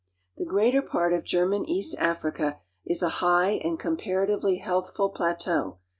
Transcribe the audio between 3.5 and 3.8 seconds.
and 1